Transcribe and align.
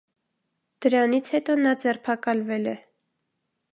Դրանից 0.85 1.29
հետո 1.35 1.57
նա 1.65 1.73
ձերբակալվել 1.83 2.67
է։ 2.73 2.77